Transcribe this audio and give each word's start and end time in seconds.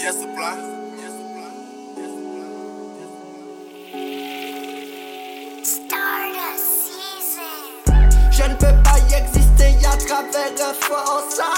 Yes, 0.00 0.20
supply. 0.20 0.54
Je 8.30 8.44
ne 8.44 8.54
peux 8.54 8.82
pas 8.84 8.98
y 9.10 9.14
exister 9.14 9.74
à 9.84 9.96
travers 9.96 10.52
un 10.68 10.74
force. 10.74 11.36
Déjà, 11.36 11.57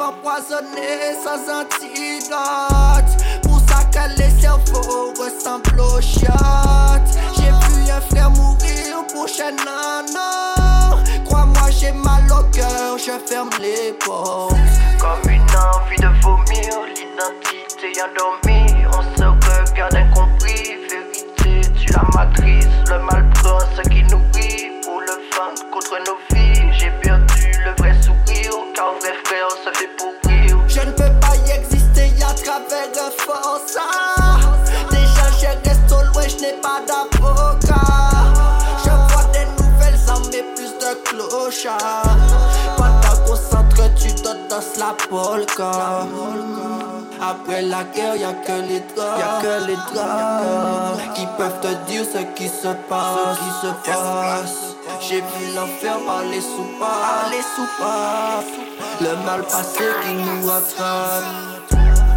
Empoisonné 0.00 1.14
sans 1.22 1.60
antidote. 1.60 2.32
Pour 3.42 3.60
ça 3.68 3.84
que 3.92 4.18
les 4.18 4.30
cerveaux 4.40 5.12
ressemblent 5.18 5.78
aux 5.78 6.00
chiottes. 6.00 7.18
J'ai 7.36 7.50
vu 7.50 7.90
un 7.90 8.00
frère 8.00 8.30
mourir 8.30 9.04
pour 9.12 9.26
Nana. 9.38 10.96
Crois-moi, 11.26 11.70
j'ai 11.70 11.92
mal 11.92 12.24
au 12.32 12.44
cœur, 12.50 12.96
je 12.96 13.12
ferme 13.28 13.50
les 13.60 13.92
portes. 13.92 14.54
Comme 14.98 15.30
une 15.30 15.42
envie 15.42 15.96
de 15.98 16.08
vomir, 16.22 16.86
l'identité 16.88 18.00
endormie. 18.00 18.59
Après 47.22 47.62
la 47.62 47.84
guerre, 47.84 48.16
y'a 48.16 48.32
que 48.32 48.52
les 48.68 48.80
draps, 48.94 49.18
y'a 49.18 49.40
que 49.42 49.66
les 49.66 49.76
draps 49.76 51.14
qui 51.14 51.26
peuvent 51.36 51.60
te 51.60 51.90
dire 51.90 52.04
ce 52.04 52.18
qui 52.34 52.48
se 52.48 52.68
passe, 52.88 53.36
ce 53.36 53.66
qui 53.66 53.66
se 53.66 53.90
passe. 53.90 54.70
J'ai 55.00 55.20
vu 55.20 55.54
l'enfer 55.54 55.98
par 56.06 56.22
les 56.30 56.40
soupapes, 56.40 57.30
les 57.30 57.42
soupapes. 57.42 58.44
Le 59.00 59.16
mal 59.24 59.42
passé 59.42 59.84
qui 60.02 60.14
nous 60.14 60.46
rattrape. 60.46 61.24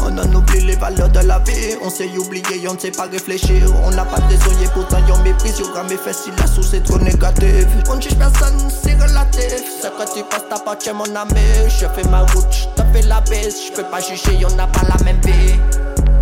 On 0.00 0.16
en 0.16 0.34
oublie 0.34 0.60
les 0.60 0.76
valeurs 0.76 1.08
de 1.08 1.20
la 1.20 1.38
vie, 1.40 1.76
on 1.82 1.90
s'est 1.90 2.08
oublié, 2.16 2.66
on 2.68 2.74
ne 2.74 2.78
sait 2.78 2.90
pas 2.90 3.04
réfléchir. 3.04 3.66
On 3.84 3.90
n'a 3.90 4.04
pas 4.04 4.20
désolé, 4.28 4.68
pourtant 4.72 4.98
y'en 5.06 5.18
méprise, 5.22 5.58
y'aura 5.58 5.82
mes 5.84 5.96
fesses 5.96 6.24
si 6.24 6.30
la 6.38 6.46
source 6.46 6.72
est 6.72 6.80
trop 6.80 6.98
négative. 6.98 7.68
On 7.90 7.96
ne 7.96 8.00
juge 8.00 8.16
personne, 8.16 8.58
c'est 8.82 8.94
relatif. 8.94 9.62
Ce 9.82 9.88
que 9.88 10.14
tu 10.14 10.24
passes 10.24 10.48
t'appartient, 10.48 10.92
mon 10.92 11.14
ami. 11.14 11.40
Je 11.68 11.86
fais 11.86 12.08
ma 12.08 12.20
route, 12.20 12.68
fais 12.98 13.08
la 13.08 13.20
baisse. 13.20 13.66
Je 13.66 13.72
peux 13.72 13.84
pas 13.84 14.00
juger, 14.00 14.34
y'en 14.34 14.58
a 14.58 14.66
pas 14.66 14.86
la 14.88 15.02
même 15.04 15.20
vie. 15.22 15.58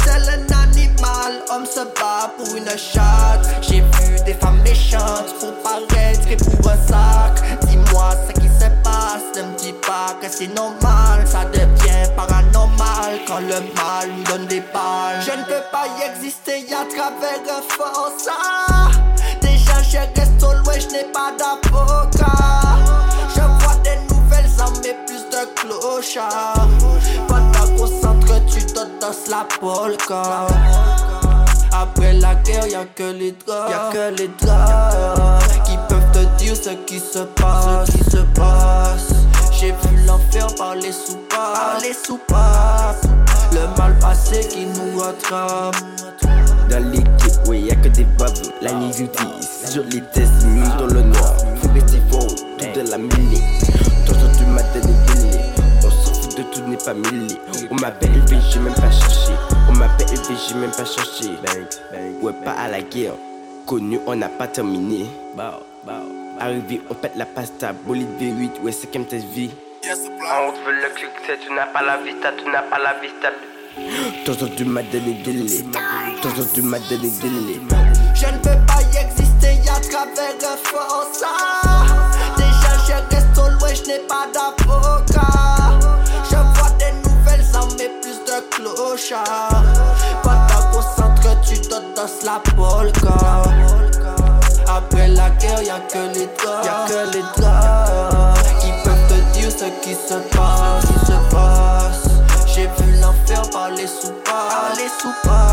Tel 0.04 0.22
un 0.22 0.62
animal, 0.62 1.42
homme 1.50 1.66
se 1.66 1.80
bat 1.80 2.30
pour 2.36 2.54
une 2.54 2.68
chatte. 2.68 3.46
J'ai 3.62 3.80
vu 3.80 4.20
des 4.24 4.34
femmes 4.34 4.60
méchantes 4.62 5.34
pour 5.40 5.52
paraître 5.62 6.28
et 6.30 6.36
pour 6.36 6.70
un 6.70 6.76
sac. 6.76 7.60
Dis-moi 7.66 8.10
ce 8.28 8.40
qui 8.40 8.48
se 8.48 8.68
passe, 8.82 9.36
ne 9.36 9.42
me 9.42 9.56
dis 9.58 9.74
pas 9.86 10.14
que 10.20 10.28
c'est 10.30 10.54
normal. 10.54 11.26
Ça 11.26 11.44
devient 11.46 12.10
paranormal 12.16 13.20
quand 13.26 13.40
le 13.40 13.60
mal 13.74 14.08
nous 14.16 14.24
donne 14.24 14.46
des 14.46 14.60
balles. 14.72 15.20
Je 15.20 15.32
ne 15.32 15.44
peux 15.44 15.64
pas 15.72 15.86
y 15.98 16.10
exister 16.10 16.66
à 16.72 16.84
travers 16.94 17.40
un 17.50 17.62
force. 17.74 18.28
Déjà, 19.40 19.82
je 19.82 19.98
reste 20.18 20.42
au 20.42 20.52
loin, 20.52 20.74
je 20.78 20.88
n'ai 20.94 21.04
pas 21.12 21.32
d'avocat. 21.38 22.65
Polka. 29.60 30.46
Après 31.72 32.14
la 32.14 32.34
guerre, 32.36 32.66
y'a 32.66 32.84
que 32.84 33.12
les 33.12 33.32
draps, 33.32 33.70
y'a 33.70 33.90
que 33.92 34.16
les 34.16 34.30
draps 34.40 35.58
qui 35.64 35.76
peuvent 35.88 36.10
te 36.12 36.24
dire 36.38 36.56
ce 36.56 36.70
qui 36.86 36.98
se 36.98 37.20
passe, 37.20 37.86
ce 37.86 37.92
qui 37.92 38.10
se 38.10 38.22
passe. 38.34 39.12
J'ai 39.58 39.72
vu 39.72 40.06
l'enfer 40.06 40.46
par 40.56 40.74
les 40.74 40.92
soupapes, 40.92 41.54
par 41.54 41.78
les 41.82 41.92
soupapes. 41.94 43.04
Le 43.52 43.66
mal 43.78 43.98
passé 43.98 44.40
qui 44.48 44.66
nous 44.66 44.98
rattrape. 45.00 45.76
Dans 46.68 46.90
l'équipe, 46.90 47.46
ouais, 47.46 47.60
y'a 47.60 47.74
que 47.76 47.88
des 47.88 48.04
babes. 48.18 48.32
La 48.60 48.72
nuit 48.72 48.92
j'utilise 48.96 49.70
sur 49.70 49.84
les 49.84 50.02
tests, 50.12 50.25
tout, 56.52 56.62
n'est 56.62 56.76
pas 56.76 56.94
mêlé. 56.94 57.34
On 57.70 57.74
m'appelle 57.76 58.10
élevé, 58.10 58.36
j'ai 58.50 58.58
même 58.60 58.74
pas 58.74 58.90
cherché. 58.90 59.32
On 59.68 59.72
m'appelle 59.72 60.08
élevé, 60.08 60.34
j'ai 60.48 60.54
même 60.54 60.70
pas 60.70 60.84
cherché. 60.84 61.30
Ouais, 62.22 62.32
pas 62.44 62.52
à 62.52 62.68
la 62.68 62.80
guerre. 62.80 63.14
Connu, 63.66 63.98
on 64.06 64.16
n'a 64.16 64.28
pas 64.28 64.46
terminé. 64.46 65.06
Arrivé, 66.38 66.80
on 66.90 66.94
pète 66.94 67.16
la 67.16 67.26
pasta. 67.26 67.72
Bolide 67.72 68.08
V8, 68.20 68.62
ouais, 68.62 68.72
c'est 68.72 68.92
comme 68.92 69.06
ta 69.06 69.16
vie. 69.16 69.50
On 69.84 70.50
veut 70.50 70.74
le 70.74 70.88
succès, 70.98 71.38
tu 71.46 71.52
n'as 71.52 71.66
pas 71.66 71.82
la 71.82 71.98
vista, 71.98 72.32
tu 72.36 72.50
n'as 72.50 72.62
pas 72.62 72.78
la 72.78 72.94
vista. 73.00 73.30
Toi, 74.24 74.48
tu 74.56 74.64
m'as 74.64 74.82
donné 74.82 75.14
délai. 75.24 75.62
Toi, 76.22 76.30
tu 76.54 76.62
m'as 76.62 76.78
donné 76.78 77.10
délai. 77.22 77.60
Je 78.14 78.26
ne 78.26 78.38
peux 78.38 78.55
Après 94.68 95.08
la 95.08 95.30
guerre, 95.30 95.62
y'a 95.62 95.80
que 95.90 95.98
les 96.14 96.28
draps, 96.38 96.66
y'a 96.66 96.86
que 96.88 97.12
les 97.12 97.24
draps 97.36 98.42
qui 98.60 98.70
peuvent 98.84 99.08
te 99.08 99.38
dire 99.38 99.50
ce 99.50 99.66
qui 99.82 99.94
se 99.94 100.14
passe, 100.34 100.86
qui 100.86 101.06
se 101.06 101.34
passe. 101.34 102.08
J'ai 102.46 102.66
vu 102.66 103.00
l'enfer 103.00 103.42
par 103.50 103.70
les 103.70 103.86
soupapes, 103.86 104.24
par 104.24 104.72
les 104.76 104.88
soupapes. 105.00 105.45